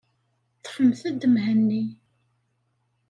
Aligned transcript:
Ḍḍfemt-d 0.61 1.21
Mhenni. 1.33 1.83